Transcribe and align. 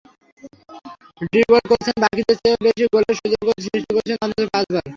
Dribble 1.23 1.61
করেছেন 1.69 1.95
বাকিদের 2.03 2.37
চেয়ে 2.41 2.57
বেশি, 2.65 2.83
গোলের 2.93 3.15
সুযোগও 3.19 3.53
সৃষ্টি 3.57 3.91
করেছেন 3.95 4.17
অন্তত 4.25 4.47
পাঁচবার। 4.53 4.83